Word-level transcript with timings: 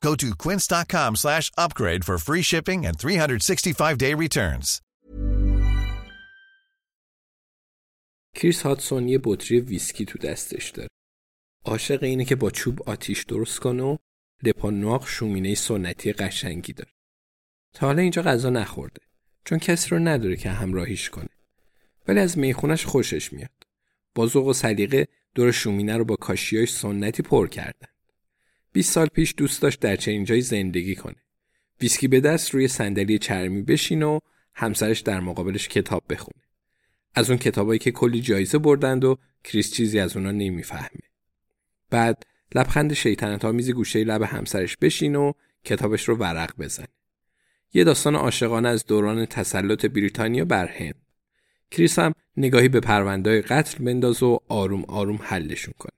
Go 0.00 0.14
to 0.22 0.28
quince.com 0.44 1.16
slash 1.16 1.50
upgrade 1.58 2.04
for 2.04 2.18
free 2.18 2.42
shipping 2.42 2.86
and 2.86 2.96
365-day 2.98 4.14
returns. 4.14 4.82
کریس 8.34 8.62
هاتسون 8.62 9.08
یه 9.08 9.20
بطری 9.24 9.60
ویسکی 9.60 10.04
تو 10.04 10.18
دستش 10.18 10.70
داره. 10.70 10.88
عاشق 11.64 12.02
اینه 12.02 12.24
که 12.24 12.36
با 12.36 12.50
چوب 12.50 12.82
آتیش 12.88 13.24
درست 13.24 13.58
کنه 13.58 13.82
و 13.82 13.96
لوپانواق 14.42 15.06
شومینه 15.06 15.54
سنتی 15.54 16.12
قشنگی 16.12 16.72
داره. 16.72 16.90
تا 17.74 17.86
حالا 17.86 18.02
اینجا 18.02 18.22
غذا 18.22 18.50
نخورده. 18.50 19.00
چون 19.44 19.58
کسی 19.58 19.90
رو 19.90 19.98
نداره 19.98 20.36
که 20.36 20.50
همراهیش 20.50 21.10
کنه. 21.10 21.28
ولی 22.08 22.20
از 22.20 22.38
میخونه‌ش 22.38 22.86
خوشش 22.86 23.32
میاد. 23.32 23.50
با 24.14 24.26
ذوق 24.26 24.46
و 24.46 24.52
سلیقه 24.52 25.08
دور 25.34 25.52
شومینه 25.52 25.96
رو 25.96 26.04
با 26.04 26.16
کاشیای 26.16 26.66
سنتی 26.66 27.22
پر 27.22 27.48
کردن. 27.48 27.88
20 28.72 28.92
سال 28.92 29.06
پیش 29.06 29.34
دوست 29.36 29.62
داشت 29.62 29.80
در 29.80 29.96
چنین 29.96 30.24
جایی 30.24 30.40
زندگی 30.40 30.94
کنه. 30.94 31.16
ویسکی 31.80 32.08
به 32.08 32.20
دست 32.20 32.54
روی 32.54 32.68
صندلی 32.68 33.18
چرمی 33.18 33.62
بشینه 33.62 34.02
و 34.02 34.18
همسرش 34.54 35.00
در 35.00 35.20
مقابلش 35.20 35.68
کتاب 35.68 36.04
بخونه. 36.10 36.42
از 37.14 37.30
اون 37.30 37.38
کتابایی 37.38 37.78
که 37.78 37.90
کلی 37.90 38.20
جایزه 38.20 38.58
بردند 38.58 39.04
و 39.04 39.18
کریس 39.44 39.72
چیزی 39.72 40.00
از 40.00 40.16
اونا 40.16 40.30
نمی‌فهمه. 40.30 41.00
بعد 41.90 42.22
لبخند 42.54 42.92
شیطنت 42.92 43.44
آمیزی 43.44 43.72
گوشه 43.72 44.04
لب 44.04 44.22
همسرش 44.22 44.76
بشین 44.76 45.16
و 45.16 45.32
کتابش 45.64 46.08
رو 46.08 46.16
ورق 46.16 46.56
بزنه. 46.58 46.88
یه 47.72 47.84
داستان 47.84 48.14
عاشقانه 48.14 48.68
از 48.68 48.86
دوران 48.86 49.26
تسلط 49.26 49.86
بریتانیا 49.86 50.44
بر 50.44 50.66
هند. 50.66 50.94
کریس 51.70 51.98
هم 51.98 52.12
نگاهی 52.36 52.68
به 52.68 52.80
پروندهای 52.80 53.42
قتل 53.42 53.84
بنداز 53.84 54.22
و 54.22 54.40
آروم 54.48 54.84
آروم 54.84 55.18
حلشون 55.22 55.74
کنه. 55.78 55.92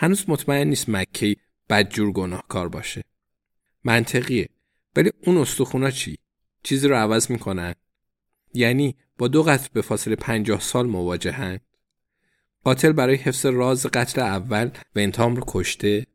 هنوز 0.00 0.24
مطمئن 0.28 0.68
نیست 0.68 0.88
مکی 0.88 1.36
بدجور 1.70 2.12
گناهکار 2.12 2.68
باشه. 2.68 3.04
منطقیه. 3.84 4.48
ولی 4.96 5.12
اون 5.26 5.36
استخونا 5.36 5.90
چی؟ 5.90 6.18
چیزی 6.62 6.88
رو 6.88 6.94
عوض 6.94 7.30
می‌کنن؟ 7.30 7.74
یعنی 8.54 8.96
با 9.18 9.28
دو 9.28 9.42
قتل 9.42 9.68
به 9.72 9.82
فاصله 9.82 10.16
پنجاه 10.16 10.60
سال 10.60 10.86
مواجهن؟ 10.86 11.58
قاتل 12.64 12.92
برای 12.92 13.16
حفظ 13.16 13.46
راز 13.46 13.86
قتل 13.86 14.20
اول 14.20 14.70
و 14.96 14.98
انتام 14.98 15.36
رو 15.36 15.44
کشته؟ 15.46 16.06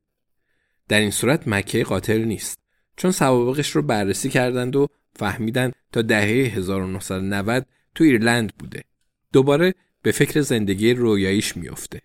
در 0.88 1.00
این 1.00 1.12
صورت 1.12 1.48
مکی 1.48 1.84
قاتل 1.84 2.22
نیست. 2.24 2.60
چون 2.98 3.12
سوابقش 3.12 3.70
رو 3.70 3.82
بررسی 3.82 4.30
کردند 4.30 4.76
و 4.76 4.88
فهمیدن 5.16 5.72
تا 5.92 6.02
دهه 6.02 6.56
1990 6.58 7.66
تو 7.96 8.04
ایرلند 8.04 8.54
بوده. 8.58 8.84
دوباره 9.34 9.74
به 10.02 10.12
فکر 10.12 10.42
زندگی 10.42 10.94
رویاییش 10.94 11.58
میفته. 11.58 12.02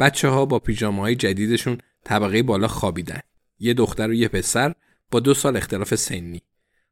بچه 0.00 0.28
ها 0.28 0.44
با 0.46 0.62
های 0.80 1.14
جدیدشون 1.14 1.78
طبقه 2.04 2.42
بالا 2.42 2.68
خوابیدن. 2.68 3.20
یه 3.58 3.74
دختر 3.74 4.08
و 4.08 4.14
یه 4.14 4.28
پسر 4.28 4.74
با 5.10 5.20
دو 5.20 5.34
سال 5.34 5.56
اختلاف 5.56 5.94
سنی. 5.94 6.42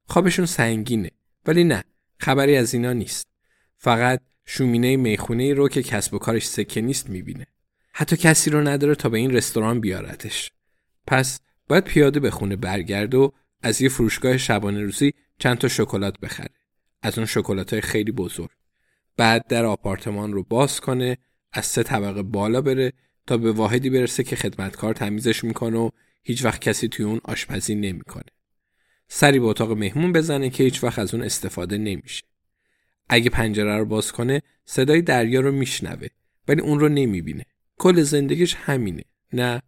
خوابشون 0.04 0.46
سنگینه 0.46 1.10
ولی 1.46 1.64
نه 1.64 1.84
خبری 2.18 2.56
از 2.56 2.74
اینا 2.74 2.92
نیست. 2.92 3.28
فقط 3.78 4.20
شومینه 4.44 4.96
می‌خونه 4.96 5.54
رو 5.54 5.68
که 5.68 5.82
کسب 5.82 6.14
و 6.14 6.18
کارش 6.18 6.48
سکه 6.48 6.80
نیست 6.80 7.10
می‌بینه. 7.10 7.46
حتی 7.92 8.16
کسی 8.16 8.50
رو 8.50 8.68
نداره 8.68 8.94
تا 8.94 9.08
به 9.08 9.18
این 9.18 9.30
رستوران 9.30 9.80
بیارتش. 9.80 10.52
پس 11.06 11.40
باید 11.68 11.84
پیاده 11.84 12.20
به 12.20 12.30
خونه 12.30 12.56
برگرد 12.56 13.14
و 13.14 13.32
از 13.62 13.82
یه 13.82 13.88
فروشگاه 13.88 14.36
شبانه 14.36 14.82
روزی 14.82 15.12
چند 15.38 15.58
تا 15.58 15.68
شکلات 15.68 16.20
بخره. 16.20 16.50
از 17.02 17.18
اون 17.18 17.26
شکلات 17.26 17.72
های 17.72 17.82
خیلی 17.82 18.12
بزرگ. 18.12 18.50
بعد 19.16 19.46
در 19.46 19.64
آپارتمان 19.64 20.32
رو 20.32 20.42
باز 20.42 20.80
کنه 20.80 21.18
از 21.56 21.66
سه 21.66 21.82
طبقه 21.82 22.22
بالا 22.22 22.60
بره 22.60 22.92
تا 23.26 23.36
به 23.36 23.52
واحدی 23.52 23.90
برسه 23.90 24.24
که 24.24 24.36
خدمتکار 24.36 24.94
تمیزش 24.94 25.44
می‌کنه 25.44 25.78
و 25.78 25.90
هیچ 26.22 26.44
وقت 26.44 26.60
کسی 26.60 26.88
توی 26.88 27.04
اون 27.04 27.20
آشپزی 27.24 27.74
نمی‌کنه. 27.74 28.30
سری 29.08 29.38
به 29.38 29.46
اتاق 29.46 29.72
مهمون 29.72 30.12
بزنه 30.12 30.50
که 30.50 30.64
هیچ 30.64 30.84
وقت 30.84 30.98
از 30.98 31.14
اون 31.14 31.24
استفاده 31.24 31.78
نمیشه. 31.78 32.24
اگه 33.08 33.30
پنجره 33.30 33.78
رو 33.78 33.84
باز 33.84 34.12
کنه 34.12 34.42
صدای 34.64 35.02
دریا 35.02 35.40
رو 35.40 35.52
میشنوه 35.52 36.08
ولی 36.48 36.60
اون 36.60 36.80
رو 36.80 36.88
نمی‌بینه. 36.88 37.44
کل 37.78 38.02
زندگیش 38.02 38.54
همینه. 38.54 39.04
نه 39.32 39.62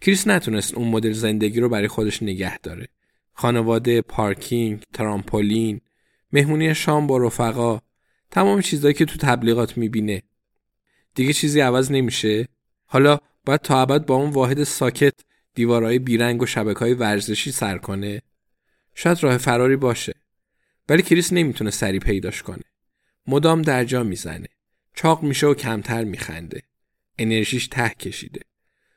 کریس 0.00 0.26
نتونست 0.26 0.74
اون 0.74 0.88
مدل 0.88 1.12
زندگی 1.12 1.60
رو 1.60 1.68
برای 1.68 1.88
خودش 1.88 2.22
نگه 2.22 2.58
داره. 2.58 2.88
خانواده، 3.32 4.02
پارکینگ، 4.02 4.82
ترامپولین، 4.92 5.80
مهمونی 6.32 6.74
شام 6.74 7.06
با 7.06 7.18
رفقا، 7.18 7.80
تمام 8.30 8.60
چیزهایی 8.60 8.94
که 8.94 9.04
تو 9.04 9.18
تبلیغات 9.18 9.76
می‌بینه. 9.76 10.22
دیگه 11.14 11.32
چیزی 11.32 11.60
عوض 11.60 11.92
نمیشه؟ 11.92 12.48
حالا 12.86 13.18
باید 13.44 13.60
تا 13.60 13.82
ابد 13.82 14.06
با 14.06 14.14
اون 14.14 14.30
واحد 14.30 14.64
ساکت 14.64 15.14
دیوارهای 15.54 15.98
بیرنگ 15.98 16.42
و 16.42 16.46
شبکه 16.46 16.84
ورزشی 16.84 17.52
سر 17.52 17.78
کنه؟ 17.78 18.22
شاید 18.94 19.22
راه 19.22 19.38
فراری 19.38 19.76
باشه. 19.76 20.14
ولی 20.88 21.02
کریس 21.02 21.32
نمی‌تونه 21.32 21.70
سری 21.70 21.98
پیداش 21.98 22.42
کنه. 22.42 22.64
مدام 23.26 23.62
درجا 23.62 24.02
می‌زنه. 24.02 24.48
چاق 24.94 25.22
میشه 25.22 25.46
و 25.46 25.54
کمتر 25.54 26.04
میخنده. 26.04 26.62
انرژیش 27.18 27.68
ته 27.68 27.88
کشیده. 27.88 28.40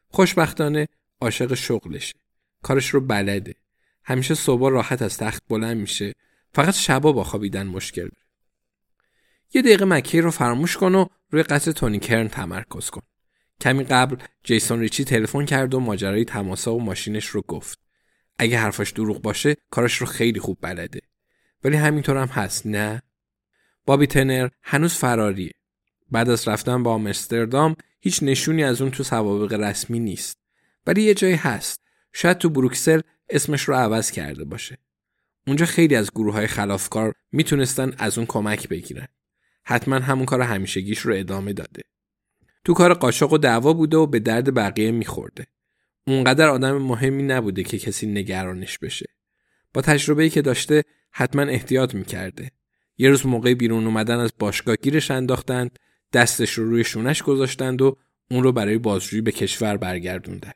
خوشبختانه 0.07 0.87
عاشق 1.21 1.53
شغلشه. 1.53 2.15
کارش 2.63 2.89
رو 2.89 3.01
بلده. 3.01 3.55
همیشه 4.03 4.35
صبح 4.35 4.71
راحت 4.71 5.01
از 5.01 5.17
تخت 5.17 5.43
بلند 5.49 5.77
میشه. 5.77 6.13
فقط 6.53 6.73
شبا 6.73 7.11
با 7.11 7.23
خوابیدن 7.23 7.67
مشکل 7.67 8.01
داره. 8.01 8.26
یه 9.53 9.61
دقیقه 9.61 9.85
مکی 9.85 10.21
رو 10.21 10.31
فراموش 10.31 10.77
کن 10.77 10.95
و 10.95 11.05
روی 11.29 11.43
قتل 11.43 11.71
تونی 11.71 11.99
کرن 11.99 12.27
تمرکز 12.27 12.89
کن. 12.89 13.01
کمی 13.61 13.83
قبل 13.83 14.15
جیسون 14.43 14.79
ریچی 14.79 15.03
تلفن 15.03 15.45
کرد 15.45 15.73
و 15.73 15.79
ماجرای 15.79 16.25
تماسا 16.25 16.75
و 16.75 16.83
ماشینش 16.83 17.25
رو 17.25 17.41
گفت. 17.41 17.79
اگه 18.39 18.57
حرفاش 18.57 18.91
دروغ 18.91 19.21
باشه 19.21 19.55
کارش 19.71 19.95
رو 19.95 20.07
خیلی 20.07 20.39
خوب 20.39 20.57
بلده. 20.61 21.01
ولی 21.63 21.77
همینطور 21.77 22.17
هم 22.17 22.27
هست 22.27 22.65
نه؟ 22.65 23.01
بابی 23.85 24.07
تنر 24.07 24.49
هنوز 24.63 24.93
فراریه. 24.93 25.51
بعد 26.11 26.29
از 26.29 26.47
رفتن 26.47 26.83
با 26.83 26.93
آمستردام 26.93 27.75
هیچ 27.99 28.23
نشونی 28.23 28.63
از 28.63 28.81
اون 28.81 28.91
تو 28.91 29.03
سوابق 29.03 29.53
رسمی 29.53 29.99
نیست. 29.99 30.37
ولی 30.87 31.01
یه 31.01 31.13
جایی 31.13 31.35
هست. 31.35 31.81
شاید 32.13 32.37
تو 32.37 32.49
بروکسل 32.49 33.01
اسمش 33.29 33.61
رو 33.61 33.75
عوض 33.75 34.11
کرده 34.11 34.45
باشه. 34.45 34.77
اونجا 35.47 35.65
خیلی 35.65 35.95
از 35.95 36.11
گروه 36.11 36.33
های 36.33 36.47
خلافکار 36.47 37.13
می‌تونستن 37.31 37.93
از 37.97 38.17
اون 38.17 38.27
کمک 38.27 38.69
بگیرن. 38.69 39.07
حتما 39.69 39.95
همون 39.95 40.25
کار 40.25 40.41
همیشگیش 40.41 40.99
رو 40.99 41.13
ادامه 41.15 41.53
داده. 41.53 41.83
تو 42.63 42.73
کار 42.73 42.93
قاشق 42.93 43.33
و 43.33 43.37
دعوا 43.37 43.73
بوده 43.73 43.97
و 43.97 44.07
به 44.07 44.19
درد 44.19 44.53
بقیه 44.53 44.91
میخورده. 44.91 45.47
اونقدر 46.07 46.47
آدم 46.47 46.77
مهمی 46.77 47.23
نبوده 47.23 47.63
که 47.63 47.79
کسی 47.79 48.07
نگرانش 48.07 48.77
بشه. 48.77 49.05
با 49.73 49.81
تجربه‌ای 49.81 50.29
که 50.29 50.41
داشته 50.41 50.83
حتما 51.11 51.41
احتیاط 51.41 51.95
می‌کرده. 51.95 52.51
یه 52.97 53.09
روز 53.09 53.25
موقع 53.25 53.53
بیرون 53.53 53.85
اومدن 53.85 54.19
از 54.19 54.33
باشگاه 54.39 54.75
گیرش 54.75 55.11
انداختند 55.11 55.79
دستش 56.13 56.53
رو 56.53 56.69
روی 56.69 56.83
شونش 56.83 57.23
گذاشتند 57.23 57.81
و 57.81 57.97
اون 58.31 58.43
رو 58.43 58.51
برای 58.51 58.77
بازجویی 58.77 59.21
به 59.21 59.31
کشور 59.31 59.77
برگردوندن. 59.77 60.51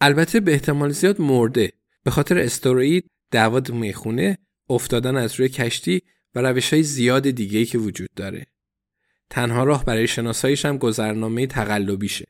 البته 0.00 0.40
به 0.40 0.52
احتمال 0.52 0.90
زیاد 0.90 1.20
مرده 1.20 1.72
به 2.02 2.10
خاطر 2.10 2.38
استروئید 2.38 3.10
دعوا 3.30 3.62
می‌خونه 3.72 4.38
افتادن 4.68 5.16
از 5.16 5.34
روی 5.34 5.48
کشتی 5.48 6.02
و 6.38 6.42
روش 6.42 6.72
های 6.72 6.82
زیاد 6.82 7.30
دیگه 7.30 7.64
که 7.64 7.78
وجود 7.78 8.10
داره. 8.16 8.46
تنها 9.30 9.64
راه 9.64 9.84
برای 9.84 10.06
شناساییش 10.06 10.64
هم 10.64 10.78
گذرنامه 10.78 11.46
تقلبیشه. 11.46 12.26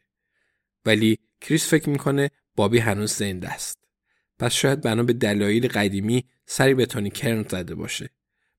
ولی 0.84 1.18
کریس 1.40 1.68
فکر 1.68 1.90
می‌کنه 1.90 2.30
بابی 2.56 2.78
هنوز 2.78 3.12
زنده 3.12 3.48
است. 3.48 3.78
پس 4.38 4.52
شاید 4.52 4.80
بنا 4.80 5.02
به 5.02 5.12
دلایل 5.12 5.68
قدیمی 5.68 6.24
سری 6.46 6.74
به 6.74 6.86
تونی 6.86 7.10
کرن 7.10 7.42
زده 7.42 7.74
باشه. 7.74 8.10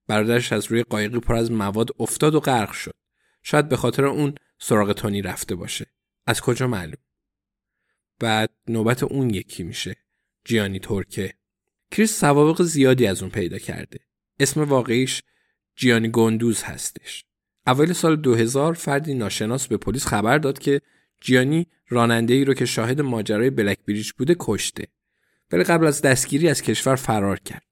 برادرش 0.07 0.53
از 0.53 0.65
روی 0.65 0.83
قایقی 0.83 1.19
پر 1.19 1.35
از 1.35 1.51
مواد 1.51 1.89
افتاد 1.99 2.35
و 2.35 2.39
غرق 2.39 2.71
شد. 2.71 2.95
شاید 3.43 3.69
به 3.69 3.77
خاطر 3.77 4.05
اون 4.05 4.35
سراغ 4.59 4.91
تونی 4.91 5.21
رفته 5.21 5.55
باشه. 5.55 5.85
از 6.25 6.41
کجا 6.41 6.67
معلوم؟ 6.67 7.03
بعد 8.19 8.49
نوبت 8.67 9.03
اون 9.03 9.29
یکی 9.29 9.63
میشه. 9.63 9.95
جیانی 10.45 10.79
تورکه. 10.79 11.33
کریس 11.91 12.19
سوابق 12.19 12.61
زیادی 12.61 13.07
از 13.07 13.21
اون 13.21 13.31
پیدا 13.31 13.57
کرده. 13.57 13.99
اسم 14.39 14.61
واقعیش 14.61 15.21
جیانی 15.79 16.09
گندوز 16.09 16.63
هستش. 16.63 17.25
اول 17.67 17.93
سال 17.93 18.15
2000 18.15 18.73
فردی 18.73 19.13
ناشناس 19.13 19.67
به 19.67 19.77
پلیس 19.77 20.05
خبر 20.05 20.37
داد 20.37 20.59
که 20.59 20.81
جیانی 21.21 21.67
راننده 21.89 22.33
ای 22.33 22.45
رو 22.45 22.53
که 22.53 22.65
شاهد 22.65 23.01
ماجرای 23.01 23.49
بلک 23.49 23.77
بریج 23.87 24.11
بوده 24.11 24.35
کشته. 24.39 24.87
ولی 25.51 25.63
قبل 25.63 25.87
از 25.87 26.01
دستگیری 26.01 26.49
از 26.49 26.61
کشور 26.61 26.95
فرار 26.95 27.39
کرد. 27.39 27.63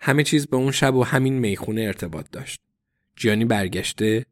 همه 0.00 0.24
چیز 0.24 0.46
به 0.46 0.56
اون 0.56 0.70
شب 0.70 0.94
و 0.94 1.04
همین 1.04 1.38
می‌خونه 1.38 1.82
ارتباط 1.82 2.26
داشت. 2.32 2.60
جیانی 3.16 3.44
برگشته 3.44 4.26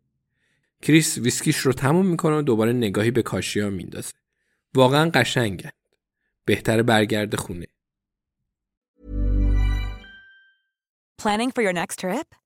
کریس 0.82 1.18
ویسکیش 1.18 1.58
رو 1.58 1.72
تموم 1.72 2.06
می‌کنه 2.06 2.36
و 2.36 2.42
دوباره 2.42 2.72
نگاهی 2.72 3.10
به 3.10 3.22
کاشیا 3.22 3.70
میندازه. 3.70 4.12
واقعا 4.74 5.10
قشنگند. 5.10 5.72
بهتر 6.44 6.82
برگرده 6.82 7.36
خونه. 7.36 7.66
Planning 11.22 11.50
for 11.50 11.62
your 11.62 11.74
next 11.74 11.96
trip? 12.00 12.45